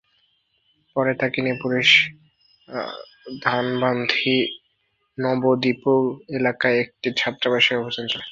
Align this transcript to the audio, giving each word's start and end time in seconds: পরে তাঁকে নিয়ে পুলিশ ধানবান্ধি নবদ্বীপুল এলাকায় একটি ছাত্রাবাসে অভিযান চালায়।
পরে 0.95 1.11
তাঁকে 1.19 1.39
নিয়ে 1.41 1.57
পুলিশ 1.63 1.89
ধানবান্ধি 3.41 4.35
নবদ্বীপুল 5.17 6.01
এলাকায় 6.37 6.77
একটি 6.83 7.07
ছাত্রাবাসে 7.19 7.73
অভিযান 7.75 8.05
চালায়। 8.05 8.19